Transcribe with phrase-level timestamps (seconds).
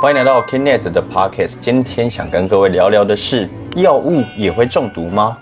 [0.00, 1.56] 欢迎来到 Kinet 的 Podcast。
[1.60, 5.36] 今天想跟各位聊聊的是，药物也会中毒吗？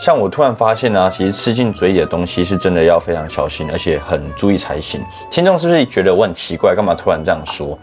[0.00, 5.00] 像我突然发现呢、其实吃进嘴里的东西是真的要非常小心，而且很注意才行。
[5.30, 7.78] 听众是不是觉得我很奇怪，干嘛突然这样说？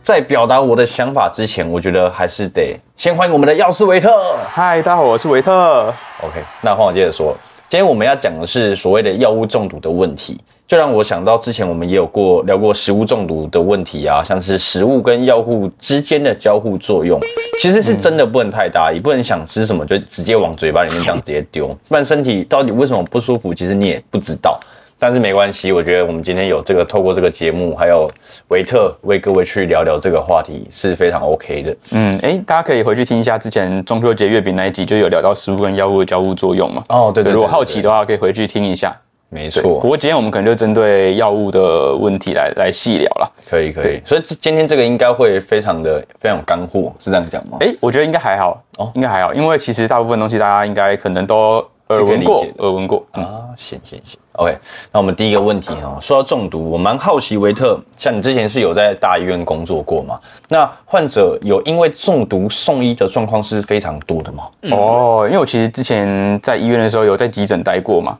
[0.00, 4.08] 在表达我的想法之前，我觉得还是得先欢迎我们的药师维特。
[4.48, 5.92] 嗨，大家好，我是维特。
[6.22, 7.36] OK，那换我接着说，
[7.68, 17.20] 今天我们要讲的是所谓的药物中毒的问题，就让我想到之前我们也有过聊过食物中毒的问题啊，像是食物跟药物之间的交互作用，
[17.60, 24.58] 其实是真的不能太大，也不能想吃什么就直接往嘴巴里面这样直接丢，不然身体到底为什么不舒服，其实你也不知道。
[24.98, 28.08] 但是没关系，我觉得我们今天有这个透过这个节目，还有
[28.48, 31.76] 维特为各位去聊聊这个话题是非常 OK 的。
[31.90, 36.82] 嗯，哎，大家可以回去听一下之前中秋节月饼那一集，就有聊到食物跟药物的交互作用嘛。
[36.88, 38.96] 哦对对对如果好奇的话，可以回去听一下。
[39.30, 43.32] 对，没错不，过今天我们可能就针对药物的问题来来细聊了。
[43.48, 47.58] 可以可以，所以今天这个应该会非常的非常有干货，是这样讲吗？
[47.60, 53.04] 哎，我觉得应该还好，哦哦，应该还好，因为其实大部分东西大家应该可能都耳闻过耳闻过。
[53.14, 54.56] 嗯，啊，行行行，OK。
[54.92, 60.18] 那我们第一个问题哈，说到中毒，我蛮好奇维特，像你之前是有在大医院工作过吗？
[60.48, 64.44] 那患者有因为中毒送医的状况是非常多的吗？
[64.70, 68.16] 哦，因为我其实之前在医院的时候有在急诊待过嘛。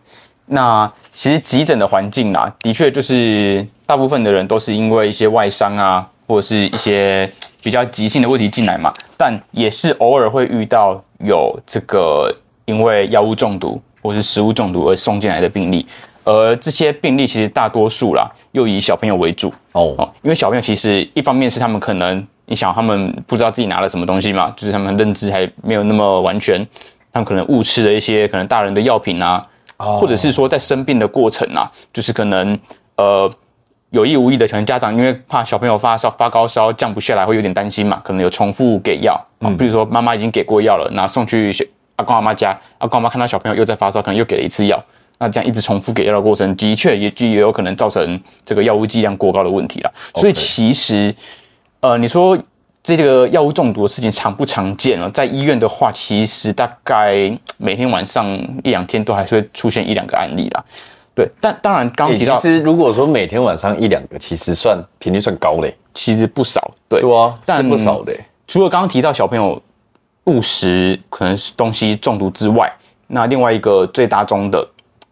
[0.49, 7.29] 那其实急诊的环境啦，的确就是大部分的人都是因为一些外伤啊，或者是一些
[7.63, 12.31] 比较急性的问题进来嘛，但也是偶尔会遇到有这个
[12.67, 15.87] 因为药物中毒或是食物中毒而送进来的病例，
[16.25, 19.49] 而这些病例其实大多数啦，又以小朋友为主。
[19.73, 26.61] 哦，哦，因为小朋友其实一方面是他们可能，你想他们不知道自己拿了什么东西嘛，就是他们认知还没有那么完全，
[27.11, 29.43] 他们可能误吃了一些可能大人的药品啊，
[29.77, 32.59] 或者是说在生病的过程啊，就是可能
[32.97, 33.31] 呃
[33.91, 41.53] 有意无意的，可能家长因为怕小朋友发烧发高烧降不下来，会有点担心嘛，可能有重复给药啊，比如说妈妈已经给过药了，然后送去
[41.97, 44.83] 阿公阿妈家，阿公阿妈看到小朋友又在发烧，可能又给了一次药。
[45.19, 49.91] 那这样一直重复给药的过程，的确也也有可能造成这个药物剂量过高的问题了。
[50.17, 51.15] 所以其实，
[51.81, 52.39] 呃，你说
[52.87, 55.11] 这个药物中毒的事情常不常见呢？
[55.11, 58.25] 在医院的话，其实大概每天晚上
[58.63, 60.65] 一两天都还是会出现一两个案例啦。
[61.13, 65.77] 对，但当然刚提到，其实如果说每天晚上一两个，其实算频率算高嘞。
[65.95, 66.75] 其实不少。
[66.89, 68.25] 对，对啊，但不少的欸。
[68.47, 69.61] 除了刚刚提到小朋友
[70.27, 72.73] 误食可能是东西中毒之外，
[73.09, 74.65] 那另外一个最大宗的，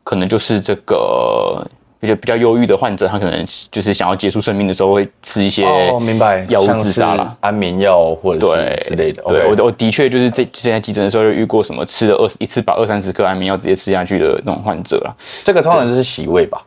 [0.04, 1.66] 可能就是这个
[2.04, 7.34] 比较比较忧郁的患者，他可能就是想要结束生命的时候会吃一些哦，明白，药物自杀啦。
[7.40, 9.22] 安眠药或者对是之类的。
[9.24, 15.14] 对我我的确就是在之前在急诊的时候就遇过什么吃了二十一次把二三十颗安眠药直接吃下去的那种患者啦。
[15.42, 16.62] 这个通常就是洗胃吧。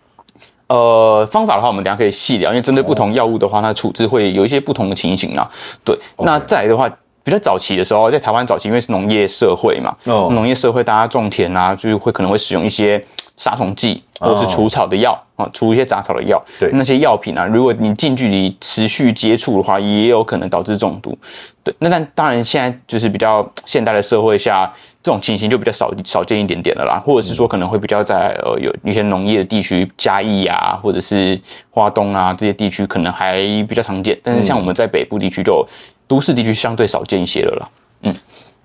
[0.68, 5.50] 呃，方法的话，我们等一下可以细聊，因为针对不同药物的话，它的处置会有一些不同的情形啦。
[5.86, 6.90] 对，那再来的话，
[7.28, 10.30] 比较早期的时候，在台湾早期，因为是农业社会嘛，哦。
[10.32, 13.04] 农业社会大家种田啊，就是会可能会使用一些
[13.36, 16.42] 杀虫剂或者是除草的药啊，除一些杂草的药。
[16.58, 16.70] 对。
[16.72, 21.18] 那些药品啊，如果你近距离持续接触的话，也有可能导致中毒。
[21.66, 24.72] 对，那但当然现在就是比较现代的社会下，
[25.04, 31.38] 这种情形就比较少少见一点点了啦，或者是说可能会比较在呃有一些农业的地区，嘉义啊，或者是
[31.72, 35.68] 花东啊这些地区可能还比较常见，但是像我们在北部地区就
[36.08, 37.70] 都市地区相对少见一些了啦。
[38.04, 38.14] 嗯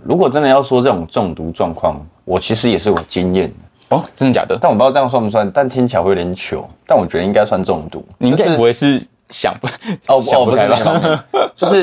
[0.05, 3.47] 如果真的要说这种中毒状况，我其实也是有经验
[3.89, 4.59] 的，哦，真的假的？
[4.61, 6.69] 但我不知道这样算不算，但听起来会有点糗。
[6.87, 8.05] 但我觉得应该算中毒。
[8.19, 9.01] 你应该不会是
[9.31, 9.69] 想不
[10.13, 11.25] 哦 哦，不是想不开那个方吧？
[11.33, 11.83] 面，就是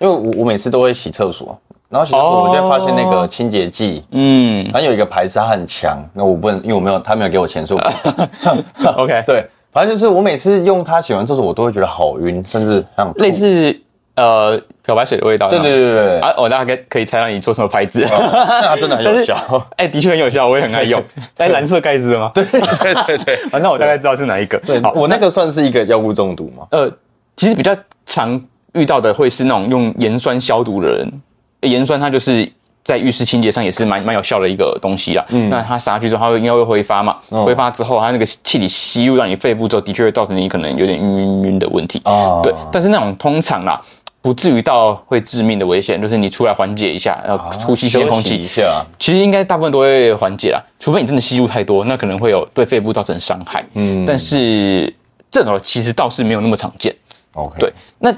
[0.00, 1.58] 因为我我每次都会洗厕所，
[1.90, 13.78] 然后洗厕所我就会发现那个清洁剂，嗯然后有一个牌子它很强，那我不能，因为我没有他没有给我钱，所以我， OK， 对，反正就是我每次用它洗完厕所，我都会觉得好晕，甚至像类似
[14.16, 15.50] 呃漂白水的味道。
[15.50, 18.00] 对对对对对，啊，我大概可以猜到你说什么牌子。
[18.80, 19.36] 真的很有效。
[19.76, 21.02] 哎，的确很有效，我也很爱用。
[21.36, 22.30] 哎，蓝色盖子的吗？
[22.32, 24.56] 对，对对对， 反正我大概知道是哪一个。
[24.60, 26.66] 对好，我那个算是一个药物中毒吗？
[26.70, 26.90] 呃，
[27.36, 27.76] 其实比较
[28.06, 28.40] 常
[28.72, 31.12] 遇到的会是那种用盐酸消毒的人，
[31.60, 32.50] 盐酸它就是
[32.82, 35.22] 在浴室清洁上也是蛮蛮有效的一个东西啦。
[35.28, 42.00] 嗯，那它撒下去之后，它会应该会挥发嘛，挥发之后，它那个气体吸入到你肺部之后，的确会造成你可能有点晕晕晕的问题。
[42.06, 43.78] 哦对，但是那种通常啦。
[44.20, 53.64] 不至于到会致命的危险，就是你出来缓解一下，然后呼吸新鲜空气一，下，其实应该大部分都会缓解啦，除非你真的吸入太多，那可能会有对肺部造成伤害。
[53.74, 54.92] 嗯，但是
[55.30, 56.94] 这种其实倒是没有那么常见。
[57.34, 58.12] OK，对，那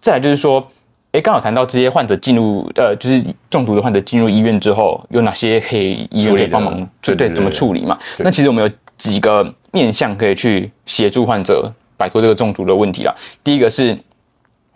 [0.00, 0.66] 再来就是说，
[1.12, 7.96] 诶，刚好谈到这些患者进入呃，就是中毒的患者进入医院之后，有哪些可以医院可以帮忙对对怎么处理嘛？
[8.18, 13.14] 那其实我们有几个面向可以去协助患者摆脱这个中毒的问题啦。
[13.44, 13.96] 第一个是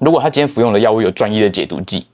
[0.02, 2.04] 如果他今天服用的药物有专业的解毒剂，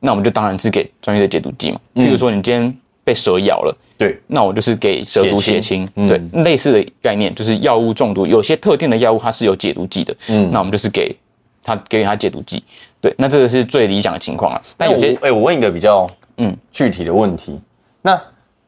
[0.00, 1.78] 那我们就当然是给专业的解毒剂嘛。
[1.94, 2.74] 譬如说你今天
[3.04, 11.14] 被蛇咬了，对，那我就是给蛇毒血血清清，对，类似的概念就是药物中毒，有些特定的药物它是有解毒剂的，嗯，那我们就是给
[11.62, 12.64] 他给予他解毒剂，
[13.02, 14.62] 对，那这个是最理想的情况啊。
[14.78, 16.06] 但有些哎、我问一个比较
[16.38, 16.48] 嗯。
[16.48, 17.58] 嗯具体的问题，
[18.02, 18.20] 那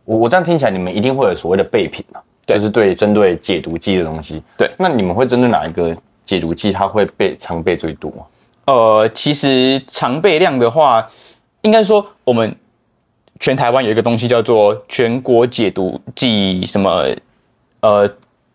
[0.04, 2.56] 我我这样听起来，你们一定会有所谓的备品啊，对。
[2.56, 4.42] 就是对针对解毒剂的东西。
[4.56, 4.70] 对。
[4.78, 5.94] 那你们会针对哪一个
[6.24, 8.24] 解毒剂，它会被常备最多啊？
[8.68, 11.06] 呃，其实常备量的话，
[11.62, 12.54] 应该说我们
[13.40, 17.06] 全台湾有一个东西叫做全国解毒剂什么
[17.80, 18.06] 呃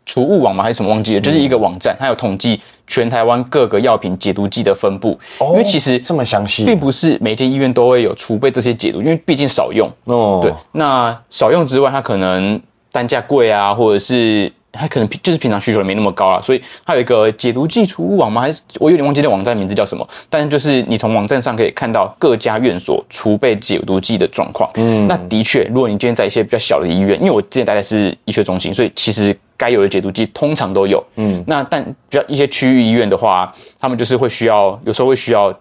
[0.05, 0.63] 储物网吗？
[0.63, 1.21] 还是什么忘记了？
[1.21, 5.19] 就是一个网站，它有统计全台湾各个药品解毒剂的分布。
[5.39, 9.91] 因为其实这么详细，并不是每间医院都会有储备这些解毒，因为毕竟少用。
[10.03, 12.61] 哦，对，那少用之外，它可能
[12.91, 18.41] 单价贵啊，或者是它可能就是平常需求没那么高啊，所以它有一个解毒剂储物网吗？
[18.41, 20.05] 还是我有点忘记那网站名字叫什么？
[20.29, 24.69] 但就是你从网站上可以看到各家院所储备解毒剂的状况。
[24.73, 31.03] 嗯，那的确，如果你今天在一些比较小的医院，因为我之前待的是医学中心，所以其实该有的解毒剂通常都有。
[31.17, 35.53] 嗯，那但比较一些区域医院的话，他们就是会需要，有时候会需要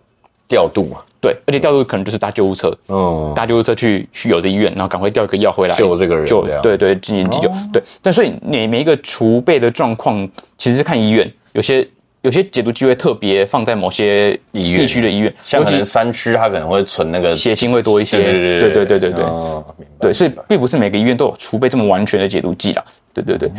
[0.49, 2.77] 调度嘛，对，而且调度可能就是搭救护车。
[2.89, 7.81] 嗯，搭救护车去去有的医院，然后赶快调一个药回来救这个人救对对进行急救，对。
[8.03, 10.29] 但所以每每一个储备的状况，
[10.59, 11.87] 其实是看医院，有些
[12.23, 19.25] 有些解毒机会特别放在某些地区的医院，像可能尤其山区，它可能会存那个血清会多一些，对对对对对
[20.01, 22.85] 对，所以并不是每个医院都有储备这么完全的解毒剂啦。
[23.15, 23.51] 对对对，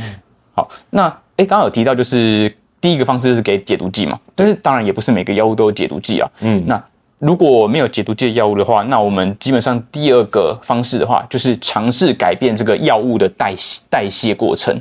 [0.54, 1.08] 好，那
[1.38, 6.30] 哎，刚刚有提到就是第一个方式就是给解毒剂嘛，但是当然也不是每个药物都有解毒剂啊。
[6.42, 6.84] 嗯，那
[7.20, 14.78] 如果没有解毒剂的药物的话，那我们基本上第二个方式的话，就是尝试改变这个药物的代谢代谢过程。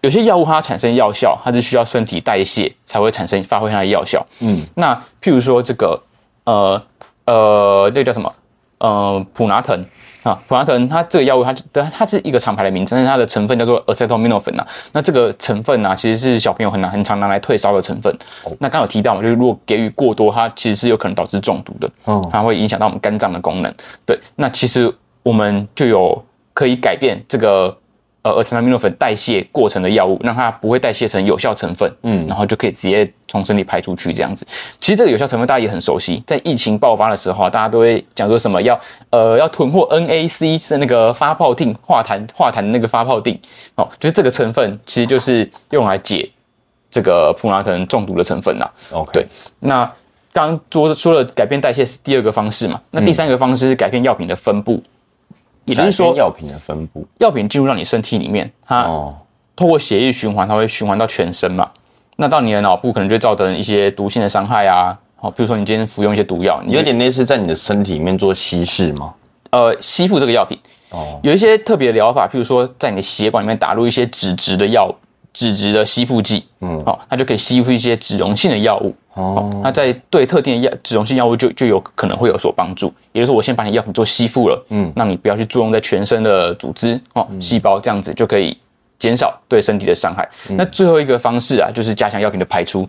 [0.00, 4.26] 有些药物它产生药效，它是需要身体代谢才会产生发挥它的药效。
[4.40, 5.98] 嗯，那譬如说这个
[6.44, 6.82] 呃
[7.24, 8.30] 呃，那个叫什么？
[8.84, 9.82] 呃，普拿藤
[10.24, 14.66] 啊，普拿藤它这个药物它它它是一个厂牌的名称，但是它的成分叫做 acetaminophen 啊。
[14.92, 18.14] 那这个成分啊，其实是小朋友很难很常拿来退烧的成分。
[18.58, 21.90] 那刚刚有提到嘛，就是如果给予过多，它其实是有可能导致中毒的，
[22.30, 23.74] 它会影响到我们肝脏的功能。
[24.04, 24.92] 对，那其实
[25.22, 26.22] 我们就有
[26.52, 27.74] 可以改变这个
[28.24, 34.46] 呃 acetaminophen 代谢过程的药物，让它不会代谢成有效成分，嗯，然后就可以直接从身体排出去这样子。
[34.80, 38.80] 其实这个有效成分大家也很熟悉，在疫情爆发的时候啊，大家都会讲说什么要
[39.10, 43.38] 呃要囤货 NAC 是那个发泡定化痰化痰的那个发泡定
[43.74, 46.28] 哦，就是这个成分其实就是用来解
[46.88, 48.72] 这个普拉腾中毒的成分啦。
[48.90, 49.26] OK，对，
[49.60, 49.84] 那
[50.32, 54.82] 刚刚说说了改变代谢是第二个方式嘛，那第三个方式是改变药品的分布，
[55.64, 59.14] 也就是说药品的分布药品进入到你身体里面，它哦，
[59.56, 61.70] 透过血液循环，它会循环到全身嘛。
[62.16, 64.96] 那到你的脑部可能就会造成一些毒性的伤害啊。
[65.16, 69.14] 好，比如说你今天服用一些毒药，你有点类似在你的身体里面做稀释吗？
[69.50, 70.58] 呃吸附这个药品。
[70.90, 74.94] 哦有一些特别的疗法，譬如说在你的血管里面打入一些脂质的药，
[75.34, 78.94] 脂质的吸附剂，嗯，好，它就可以吸附一些脂溶性的药物。
[79.14, 82.92] 哦，那在对特定的药脂溶性药物就就有可能会有所帮助。
[83.12, 88.56] 也就是说，我先把你药品做吸附了，嗯，让你不要去作用在全身的组织哦，细胞这样子就可以
[88.98, 90.28] 减少对身体的伤害。
[90.50, 92.88] 那最后一个方式啊，就是加强药品的排出。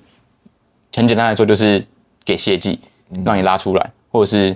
[0.95, 1.85] 很简单来说，就是
[2.23, 2.79] 给泻剂，
[3.25, 4.55] 让你拉出来，或者是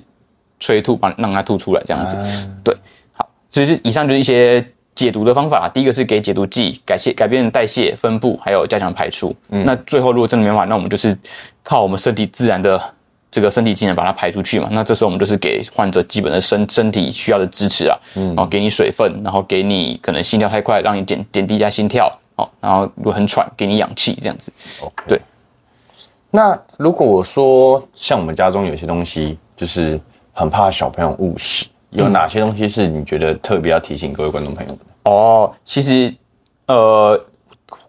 [0.60, 2.16] 催吐，把让它吐出来这样子。
[2.64, 2.74] 对，
[3.14, 4.66] 好，所以就以上就是一些
[5.00, 5.70] 解毒的方法。
[5.74, 9.34] 第一个是给解毒剂，改谢改变代谢分布，还有加强排出。
[9.50, 11.18] 嗯那最后如果真的没办法，那我们就是
[11.64, 12.82] 靠我们身体自然的
[13.32, 14.68] 这个身体机能把它排出去嘛。
[14.72, 22.12] 那这时候我们就是给患者基本的身身体需要的支持啊，嗯然后给你水分，然后给你可能心跳太快，让你减减低一下心跳。
[22.36, 24.52] 哦，然后如果很喘，给你氧气这样子。
[24.82, 25.22] OK，对。
[26.32, 30.00] 那如果我说像我们家中有些东西，就是
[30.32, 34.80] 很怕小朋友误食，有哪些东西是你觉得特别要提醒各位观众朋友的？
[35.04, 36.14] 哦，其实
[36.68, 37.20] 呃，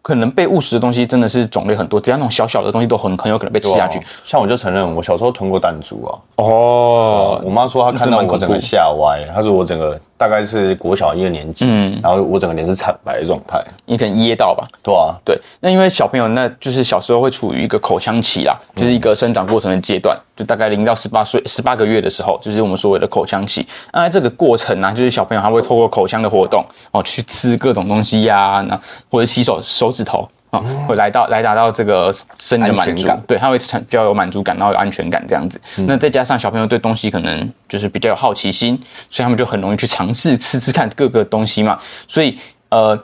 [0.00, 6.19] 可能被误食的东西真的是种类很多，只要那种小小的东西都很很有可能被吃下去像我就承认，我小时候吞过弹珠啊。
[6.37, 11.65] 哦，我妈说她看到我整个吓歪，她说我整个大概是国小一二年级，
[12.03, 13.59] 然后我整个脸是惨白的状态。
[13.87, 14.69] 你可能噎到吧？
[14.83, 23.67] 对啊，对，那因为小朋友那就是小时候会处于一个口腔期啦，就是一个生长过程的阶段，就大概零到十八岁、十八个月的时候，就是我们所谓的口腔期。
[23.95, 28.79] 那在这个过程呢、就是小朋友他会透过口腔的活动哦，去吃各种东西呀、那
[29.11, 35.61] 或者洗手手指头啊，会来到来达到这个生理的满足感，对，他会产比较有满足感，然后有安全感这样子。
[35.87, 38.78] 那再加上小朋友对东西可能就是比较有好奇心，
[39.09, 41.78] 所以他们就很容易去尝试吃吃看各个东西嘛。
[42.09, 42.37] 所以
[42.69, 42.99] 呃，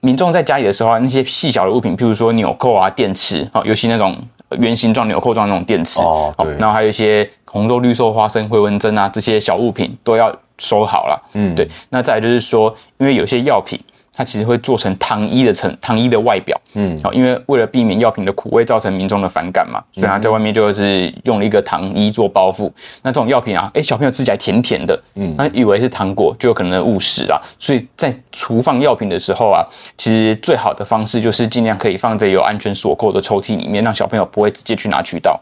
[0.00, 4.16] 民众在家里的时候啊，那些细小的物品，譬如说纽扣啊、电池，哦，尤其那种
[4.58, 11.30] 圆形状、纽扣状那种电池哦对然后还有一些红豆、绿豆、花生、回纹针啊这些小物品都要收好了。
[11.32, 11.68] 嗯，对。
[11.88, 13.80] 那再来就是说，因为有些药品
[14.20, 22.70] 它其实会做成糖衣的成糖衣的外表，嗯，好，因为为了避免药品的苦味造成民众的反感嘛，所以它在外面就是用了一个糖衣做包覆。
[23.00, 27.40] 那这种药品啊，哎，小朋友吃起来甜甜的，嗯，那以为是糖果，就有可能误食啊。
[27.58, 29.64] 所以在厨放药品的时候啊，
[29.96, 35.40] 其实最好的方式就是尽量可以放在有安全锁扣的抽屉里面，让小朋友不会直接去拿取到。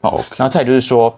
[0.00, 1.16] 哦，然后再就是说，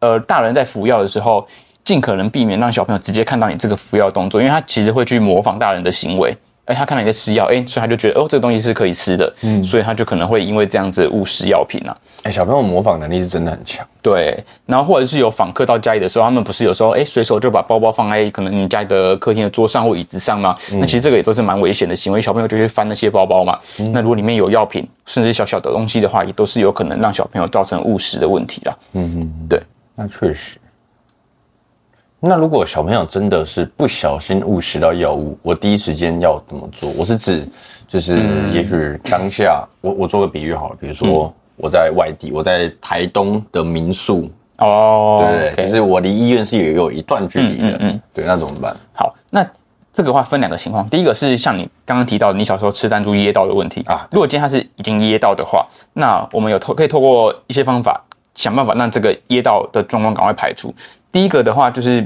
[0.00, 1.46] 呃，大人在服药的时候，
[1.84, 6.36] 尽可能避免让小朋友直接看到你这个服药动作，因为他其实会去模仿大人的行为。
[6.64, 11.96] 哎，他看到你在吃药，哎，所以他就觉得哦，这个东西是可以吃的，嗯，所以他就可能会因为这样子误食药品啊。
[12.22, 13.84] 哎，小朋友模仿能力是真的很强。
[14.00, 20.56] 对，然后或者是有访客到家里的时候，他们不是有时候哎随手就把包包放在可能你家里的客厅的桌上或椅子上吗？
[20.74, 23.58] 那其实这个也都是蛮危险的行为，小朋友就去翻那些包包嘛。
[23.92, 28.76] 那如果里面有药品，甚至小小的东西的话，也都是有可能让小朋友造成误食的问题啦。
[28.92, 29.60] 嗯嗯，对，
[29.96, 30.58] 那确实。
[32.24, 36.88] 那如果小朋友真的是不小心误食到药物，我第一时间要怎么做？
[36.96, 37.44] 我是指，
[37.88, 38.16] 就是
[38.52, 45.66] 也许当下，我我做个比喻好了，比如说我在外地，我在台东的民宿，哦，对不对？
[45.66, 48.76] 就是我离医院是有有一段距离的，嗯，对，那怎么办？
[48.92, 49.44] 好，那
[49.92, 54.06] 这个话分两个情况，第一个是像你刚刚提到的，你小时候吃弹珠噎到的问题啊。
[54.12, 58.00] 如果今天他是已经噎到的话，那我们有透可以透过一些方法
[58.36, 60.72] 想办法让这个噎到的状况赶快排除。
[61.12, 62.04] 第一个的话就是，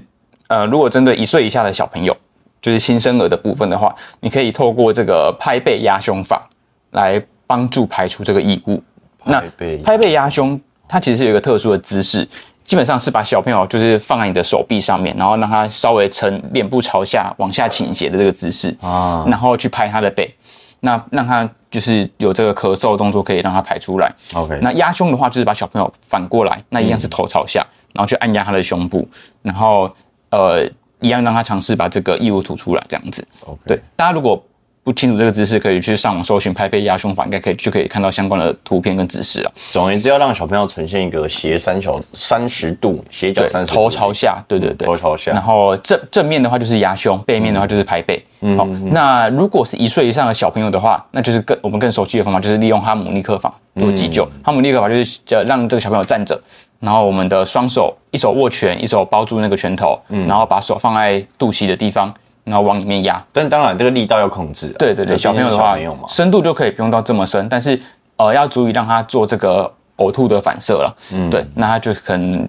[0.48, 2.14] 呃，如果针对一岁以下的小朋友，
[2.60, 6.44] 就是新生儿的部分的话，你可以透过这个拍背压胸法
[6.90, 8.82] 来帮助排除这个异物。
[9.24, 9.42] 那
[9.84, 12.26] 拍背压胸，它其实是有一个特殊的姿势，
[12.64, 20.32] 基本上是把小朋友就是放在你的手臂上面，然后让他稍微呈脸部朝下往下倾斜的这个姿势啊，然后去拍他的背，
[20.80, 24.12] 那让他就是有这个咳嗽动作可以让他排出来。
[24.34, 27.64] OK，那压胸的话就是把小朋友反过来，那一样是头朝下。
[27.96, 29.08] 然后去按压他的胸部，
[29.42, 29.90] 然后
[30.30, 30.64] 呃，
[31.00, 33.26] 一样让他尝试把这个异物吐出来，这样子。
[33.66, 34.40] 对，大家如果
[34.86, 39.52] 不清楚这个姿势，可以去上网搜寻拍背压胸法，应该可以就可以看到相关的图片跟姿势了。
[39.72, 45.32] 总而言之，要让小朋友呈现一个斜三角三十度斜角三十头朝下，对对对，头朝下。
[45.32, 48.24] 然后正正面的话就是压胸，背面的话就是拍背。
[48.56, 54.24] 好，那如果是一岁以上的小朋友的话，那就是更我们更熟悉的方法，就是利用哈姆立克法做急救。
[54.44, 56.40] 哈姆立克法就是叫让这个小朋友站着。
[56.78, 62.12] 然后我们的双手，一手握拳，一手包住那个拳头，嗯，然后把手放在肚脐的地方，
[62.46, 63.22] 然后往里面压。
[63.32, 64.68] 但当然，这个力道要控制。
[64.78, 65.76] 对对对，小朋友的话，
[66.08, 67.78] 深度就可以不用到这么深，但是
[68.16, 70.96] 呃，要足以让他做这个呕吐的反射了。
[71.12, 72.48] 嗯，对，那他就可能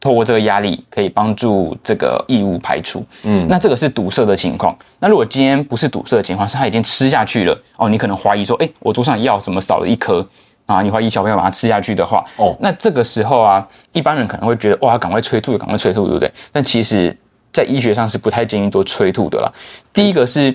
[0.00, 3.04] 透过这个压力，可以帮助这个异物排出。
[3.22, 4.76] 嗯，那这个是堵塞的情况。
[4.98, 10.26] 那如果今天不是堵塞的情况，是他已经吃下去了，哦，你可能怀疑说，哎，我桌上药怎么少了一颗？
[10.66, 16.32] 啊，你怀疑小朋友把它吃下去的话，哦，那这个时候啊，一般人可能会觉得哇，赶快催吐，赶快催吐，对不对？
[16.50, 17.14] 但其实，
[17.54, 19.48] 在医学上是不太建议做催吐的啦。
[19.92, 20.52] 第一个是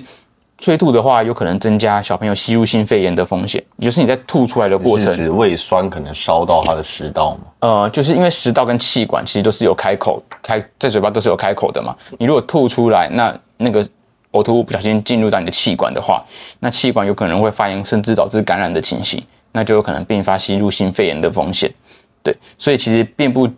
[0.57, 7.39] 催吐的话，有可能增加小朋友吸入性肺炎的风险，也就是你在吐出来的过程，胃酸可能烧到他的食道嘛？
[7.61, 11.95] 呃，就是因为食道跟气管其实都是有开口，开在嘴巴都是有开口的嘛。
[12.17, 13.81] 你如果吐出来，那那个
[14.33, 16.21] 呕吐物不小心进入到你的气管的话，
[16.59, 19.23] 那气管有可能会发炎，甚至导致感染的情形。
[19.51, 21.73] 那就有可能并发吸入性肺炎的风险，
[22.21, 23.49] 对，所以其实并不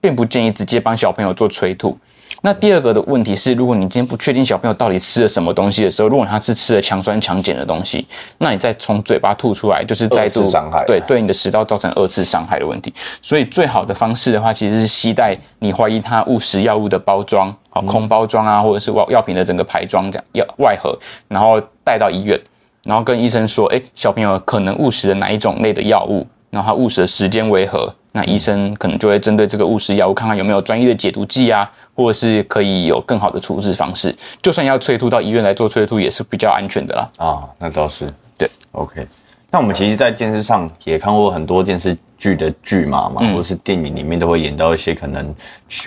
[0.00, 1.98] 并不建议直接帮小朋友做催吐。
[2.42, 8.06] 那第二个的问题是，如果你今天不确定小朋友到底吃了什么东西的时候，如果他是吃了强酸强碱的东西，
[8.38, 12.92] 那你再从嘴巴吐出来，就是再度伤害，对，对你的食道造成二次伤害的问题。
[13.20, 22.40] 所以最好的方式的话，其实是携带你怀疑他误食药物的包装，好空包装啊，或者是药药品的整个排装这样药外盒，然后带到医院。
[22.84, 27.92] 然后跟医生说，哎，小朋友可能误食了哪一种类的药物，然后他误食的时间为何？
[28.12, 34.12] 那医生可能就会针对这个误食药物，看看有没有专业的解毒剂啊，或者是可以有更好的处置方式。
[34.42, 37.08] 就算要催吐到医院来做催吐，也是比较安全的啦。
[37.24, 38.50] 啊，那倒是对。
[38.72, 39.06] OK，
[39.50, 45.32] 那我们其实，在电视上也看过很多电视剧的剧嘛嘛，或者是电影里面都会演到一些可能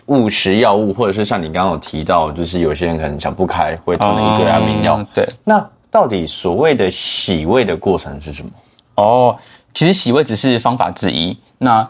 [0.06, 5.06] 误食药物，或者是像你刚刚有提到，就是有些人可能想不开，会吞了一堆安眠药。
[5.14, 5.70] 对，那。
[5.92, 8.50] 到底所谓的洗胃的过程是什么？
[8.96, 9.38] 哦，
[9.74, 11.38] 其实洗胃只是方法之一。
[11.58, 11.88] 那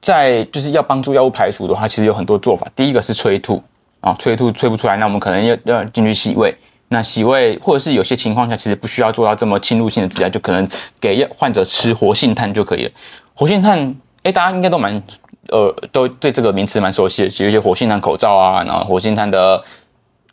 [0.00, 2.66] 在就是要帮助药物排除的话，其实有很多做法。
[2.74, 3.62] 第一个是催吐
[4.00, 6.54] 啊，催吐催不出来，那我们可能要要进去洗胃。
[6.88, 10.68] 那洗胃或者是有些情况下，其实不需要做到这么侵入性的治疗，就可能
[11.00, 12.90] 给患者吃活性炭就可以了。
[13.34, 15.02] 活性炭，哎，大家应该都蛮
[15.48, 19.62] 呃，都对这个名词蛮熟悉的，有一些活性炭口罩啊，然后活性炭的。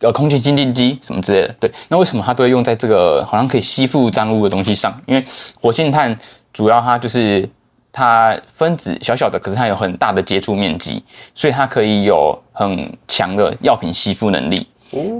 [0.01, 1.69] 呃，空气清净机什么之类的，对。
[1.89, 4.97] 那为什么它都会用在这个好像可以吸附脏污的东西上？
[5.05, 5.21] 因为
[5.59, 6.17] 活性炭
[6.53, 7.47] 主要它就是
[7.91, 11.03] 它分子小小的，可是它有很大的接触面积，
[11.33, 14.67] 所以它可以有很强的药品吸附能力。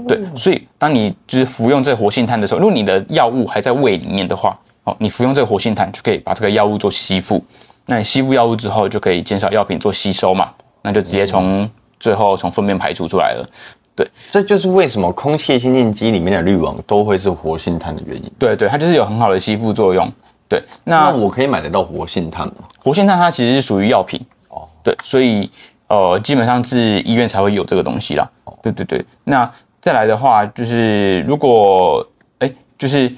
[0.08, 7.40] 对，所以当你就是服用这活性炭的时候，如果你的药物还在胃里面的话，哦，你服用这个活性炭就可以把这个药物做吸附。
[7.86, 10.50] 那你吸附药物之后，就可以减少药品做吸收嘛，
[10.82, 11.70] 那就直接从
[12.00, 13.48] 最后从粪便排出出来了。
[13.94, 18.32] 对，这就是为什么空气清净机里面的滤网都会是活性炭的原因。
[18.38, 20.10] 对对，它就是有很好的吸附作用。
[20.50, 22.54] 对，那我可以买得到活性炭吗？
[22.80, 25.48] 活性炭它其实是属于药品哦，对，所以
[25.86, 28.28] 呃，基本上是医院才会有这个东西啦。
[28.60, 29.48] 对对对，那
[29.80, 32.04] 再来的话就是如果
[32.40, 33.08] 哎，就是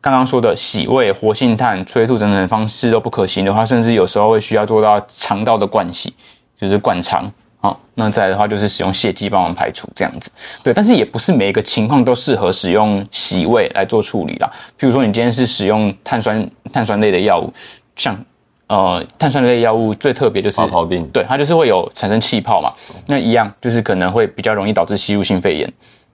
[0.00, 6.14] 刚刚说的洗胃、活性炭、催吐等等方式都不可行的话，甚至有时候会需要做到肠道的灌洗，
[6.60, 7.24] 就是灌肠。
[7.60, 10.30] 好，那再来的话就是使用泻剂帮忙排除这样子，
[10.62, 14.48] 对，但是也不是每一个情况都适合使用洗胃来做处理啦。
[14.78, 17.52] 譬如说你今天是使用碳酸碳酸类的药物，
[17.96, 18.16] 像
[18.68, 22.72] 呃碳酸类药物最特别就是泡泡病，对，它就是会有产生气泡嘛，
[23.06, 25.66] 那一样就是可能会比较容易导致吸入性肺炎，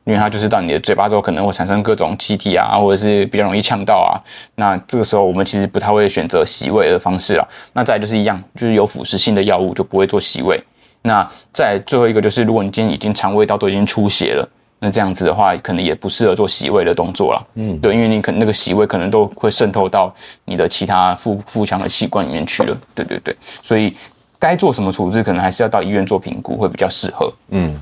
[0.04, 4.16] 因为它就是到你的嘴巴之后可能会产生各种气体啊，或者是比较容易呛到啊。
[4.54, 7.46] 那这个时候我们其实不太会选择洗胃的方式啦。
[7.74, 10.58] 那再就是一样，就是有腐蚀性的药物就不会做洗胃。
[11.06, 17.46] 那再最后一个就是，如果你今天已经肠胃道都已经出血了，那这样子的话，可能也不适合做洗胃的动作了。
[17.56, 20.14] 嗯，对，因为你可能那个洗胃可能都会渗透到
[20.46, 22.74] 你的其他腹腹腔的器官里面去了。
[22.94, 23.94] 对对对，所以
[24.38, 27.30] 该做什么处置，可能还是要到医院做评估会比较适合。
[27.50, 27.78] 嗯。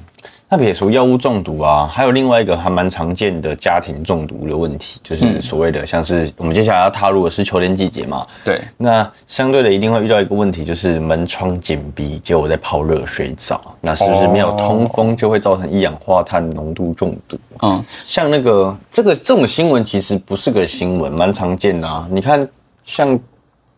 [0.53, 8.27] 那撇除药物中毒啊，还有另外一个还蛮常见的家庭中毒的问题，就是所谓的像是我们接下来要踏入的是秋天季节嘛。
[8.45, 8.61] 对。
[8.77, 17.39] 那相对的一定会遇到一个问题，就是门窗紧闭，结果在泡热水澡，那是不是没有通风就会造成一氧化碳浓度中毒？
[17.63, 22.07] 嗯，像那个这个这种新闻其实不是个新闻，蛮常见的啊。
[22.11, 22.47] 你看，
[22.85, 23.19] 像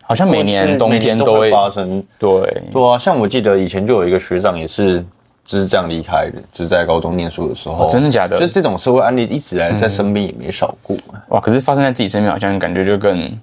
[0.02, 2.02] 好像每年冬天都会发生。
[2.18, 2.30] 对。
[2.72, 5.06] 对啊，像我记得以前就有一个学长也是。
[5.44, 8.38] 就是这样离开的，就是在高中念书的时候，真的假的？
[8.38, 10.96] 就这种社会案例一直来在身边也没少过。
[11.28, 13.40] 哇，可是发生在自己身边，好像感觉就更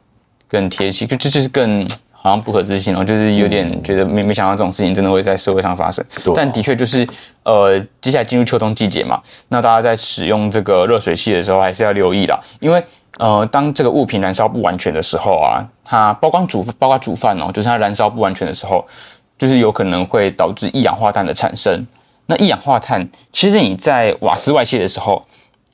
[0.48, 6.04] 更贴切，就就就是更好像不可置信哦，就是有点觉得没没想到这种事情真的会在社会上发生。
[6.34, 7.08] 但的确就是
[7.44, 12.84] 呃，接下来进入秋冬季节嘛，那大家在使用这个热水器的时候还是要留意啦，因为
[13.20, 18.84] 呃，当这个物品燃烧不完全的时候啊，它包括煮包括煮饭哦，就是它燃烧不完全的时候。
[19.42, 21.84] 就是有可能会导致一氧化碳的产生。
[22.28, 25.26] 那一氧化碳，其实你在瓦斯外泄的时候，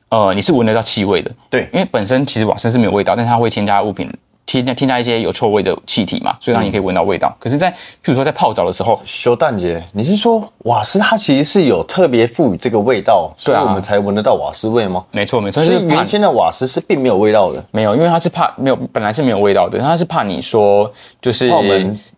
[0.08, 1.30] 呃，你是闻得到气味的。
[1.49, 4.10] 对，因为本身其实瓦斯是没有味道，但是它会添加物品，
[4.48, 7.36] 添加添加一些有臭味的气体嘛，所以让你可以闻到味道。
[7.38, 15.04] 可是，在譬如说在泡澡的时候，修蛋姐，你是说瓦斯它其实是有特别赋予这个味道，所以我们才闻得到瓦斯味吗？
[15.12, 15.64] 没错，没错。
[15.64, 21.52] 所以原先的瓦斯是并没有味道的，没有，因为它是怕没有，本来是没有味道的，它是怕你说就是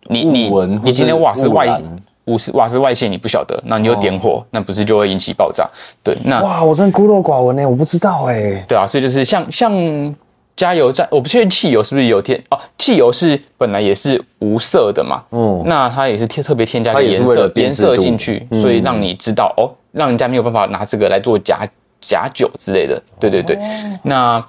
[0.04, 0.48] 你你
[0.82, 1.82] 你今天瓦斯外。
[2.26, 5.68] 瓦斯瓦斯外泄，你不晓得，那你又点火，那不是就会引起爆炸？
[6.00, 8.64] 对，那哇，我真的孤陋寡闻呢，我不知道哎。
[8.68, 9.72] 对啊，所以就是像像
[10.60, 21.66] 加油站，我不确定汽油是不是有添哦，汽油是本来也是无色的嘛，嗯，那它也是添特别添加个颜色颜色进去，所以让你知道哦，让人家没有办法拿这个来做假
[21.98, 23.02] 假酒之类的。
[23.18, 23.58] 对对对，
[24.02, 24.44] 那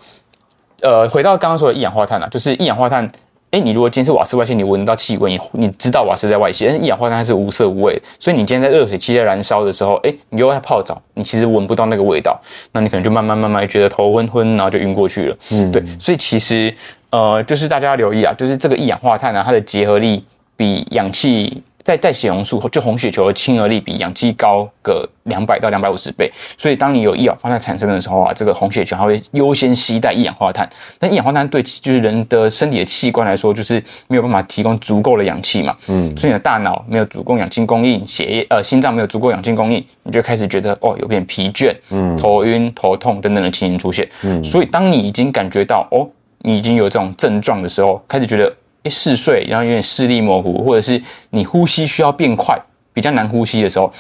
[0.82, 3.10] 呃，回到刚刚说的一氧化碳啊，就是一氧化碳。
[3.52, 12.40] 哎，你如果今天是瓦斯外泄，你闻到气味，你你知道瓦斯在外泄，但是一氧化碳它是无色无味，所以你今天在热水器在燃烧的时候，哎，你又在泡澡，你其实闻不到那个味道，
[12.72, 15.38] 那你可能就慢慢慢慢觉得头昏昏，然后就晕过去了。
[15.52, 16.74] 嗯，对，所以其实
[17.10, 20.24] 呃，就是大家要留意啊，就是这个一氧化碳呢，它的结合力
[20.56, 21.62] 比氧气。
[21.84, 30.68] 在在血红素就红血球的亲和力比氧气高个两百到两百五十倍，所以当你有一氧化碳产生的时候啊，这个红血球它会优先吸带一氧化碳。
[31.00, 35.76] 那一氧化碳对就是人的身体的器官来说，就是没有办法提供足够的氧气嘛。
[35.88, 44.08] 嗯，所以你的大脑没有足够氧气供应，血液呃心脏没有足够氧气供应，你就开始觉得哦有点疲倦，嗯，头晕头痛等等的情形出现。
[44.24, 46.08] 嗯，所以当你已经感觉到哦
[46.40, 48.54] 你已经有这种症状的时候，开始觉得。
[48.84, 52.60] 一嗜睡，然后有点视力模糊，或者是你呼吸需要变快，
[52.94, 53.92] 比较难呼吸的时候，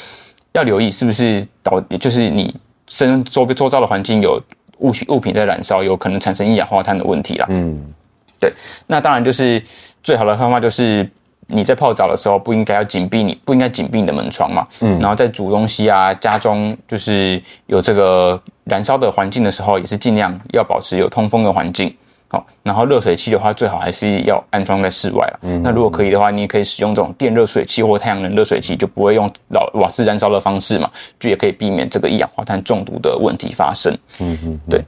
[0.53, 2.53] 要留意是不是导，就是你
[2.87, 4.41] 身周边周遭的环境有
[4.79, 7.45] 物物品在燃烧，有可能产生一氧化碳的问题啦。
[7.49, 7.93] 嗯，
[8.39, 8.51] 对，
[8.87, 9.61] 那当然就是
[10.01, 11.07] 最好的方法就是
[11.45, 14.67] 你在泡澡的时候不应该要紧闭，你不应该紧闭你的门窗嘛。
[14.79, 21.95] 嗯，然后在煮东西啊，家中就是有这个燃烧的环境的时候，也是尽量要保持有通风的环境。
[22.31, 25.39] 好，然后热水器的话，最好还是要安装在室外了。
[25.41, 30.89] 嗯，那如果可以的话，你也可以使用这种电热水器或太阳能热水器，就不会用老瓦斯燃烧的方式嘛，
[31.19, 33.93] 就也可以避免这个一氧化碳中毒的问题发生。
[34.19, 34.81] 嗯嗯，对。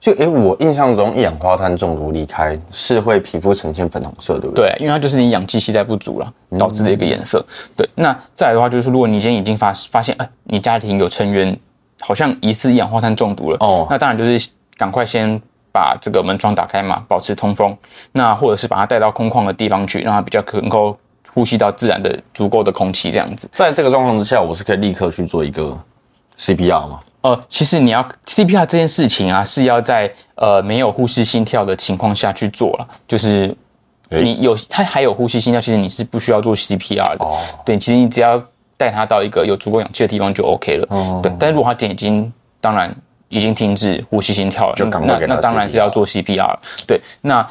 [0.00, 4.70] 就诶，我印象中一氧化碳中毒离开是会皮肤呈现粉红色，对不对？
[4.70, 7.44] 对，因为它就是你氧气吸带不足了导致的一个颜色。
[7.76, 11.54] 对，那再来的话就是，如果你今天已经发发现，哎，你家庭有成员
[12.00, 15.38] 好像疑似一氧化碳中毒了，哦，那当然就是赶快先
[15.72, 17.76] 把这个门窗打开嘛，保持通风。
[18.12, 20.96] 那或者是把它带到空旷的地方去，让它比较能够
[21.32, 23.48] 呼吸到自然的足够的空气，这样子。
[23.52, 25.78] 在这个状况之下，我是可以立刻去做一个
[26.38, 27.00] CPR 吗？
[27.22, 32.88] 呃，其实你要 CPR 这件事情啊，是要在呃没有呼吸心跳的情况下去做了。
[33.06, 33.54] 就是
[34.08, 37.24] 你有它还有呼吸心跳，其实你是不需要做 CPR 的。
[37.24, 37.38] 哦。
[37.64, 38.42] 对，其实你只要
[38.78, 40.86] 带它到一个有足够氧气的地方就 OK 了。
[40.88, 41.20] 哦。
[41.22, 42.90] 对，但是如果他已经当然
[43.30, 45.34] 已经停止呼吸心跳了，就赶快给他。
[45.34, 46.54] 那当然是要做 CPR。
[46.86, 47.42] 对，那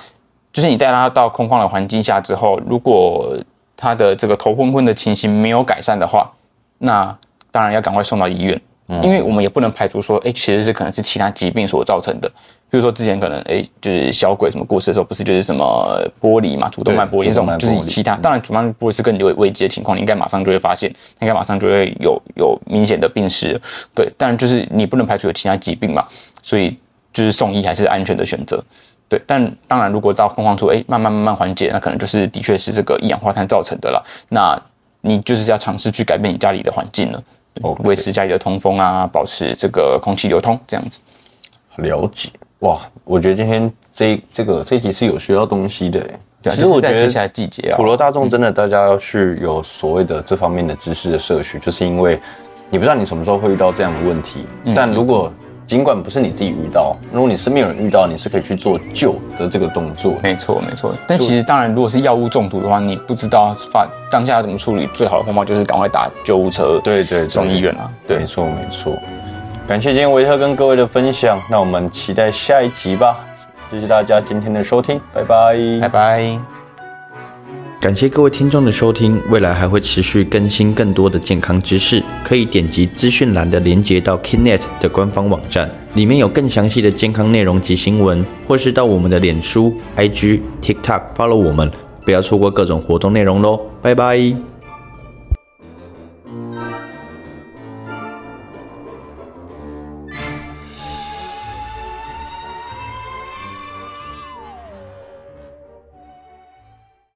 [0.53, 3.35] 就是你带他到空旷的环境下之后，如果
[3.75, 6.31] 他的这个头昏昏的情形没有改善的话，
[6.77, 7.17] 那
[7.49, 8.61] 当然要赶快送到医院。
[9.03, 12.31] 因为我们也不能排除说，哎，其实是可能是其他疾病所造成的。
[12.71, 18.15] 比如说之前可能，哎，就是小鬼什么过世的时候，不是就是什么玻璃嘛，主动脉玻璃这种，就是其他。
[18.17, 23.59] 当然，主动脉玻璃是更危危机的情况，你应该马上就会发现，应该马上就会有有明显的病史。
[23.95, 26.05] 对，但就是你不能排除有其他疾病嘛，
[26.43, 26.77] 所以
[27.11, 28.63] 就是送医还是安全的选择。
[29.07, 34.05] 对，但当然，如果到空旷处，哎，慢慢慢慢缓解，那可能就是的确是这个一氧化碳造成的了。
[34.29, 34.55] 那
[35.01, 37.23] 你就是要尝试去改变你家里的环境了。
[37.79, 40.99] 维持家里的通风啊，保持这个空气流通，这样子。
[41.77, 42.29] 了解
[42.59, 45.99] 哇，我觉得今天这这个这集是有学到东西的。
[46.41, 52.19] 对，其实我觉得接下来季节啊，普罗大众真的大家要去有所谓的这方面的知识的摄取，就是因为
[52.69, 55.31] 你不知道你什么时候会遇到这样的问题，但如果
[55.67, 60.15] 尽管不是你自己遇到，如果你身边有人遇到，你是可以去做救的这个动作。
[60.23, 60.93] 没错，没错。
[61.07, 67.91] 但其实当然，如果是药物中毒的话，你不知道发当下要怎么处理，最好的方法就是赶快打救护车，对对，送医院啊。
[68.07, 68.97] 对，没错没错。
[69.69, 73.15] 感谢今天维特跟各位的分享，那我们期待下一集吧。
[73.69, 76.39] 谢谢大家今天的收听，拜拜，拜拜。
[77.79, 91.69] 感谢各位听众的收听，未来还会持续更新更多的健康知识，可以点击资讯栏的连接到 Kinet 的官方网站，里面有更详细的健康内容及新闻，或是到我们的脸书、IG、TikTok follow 我们，
[92.03, 94.17] 不要错过各种活动内容喽，拜拜。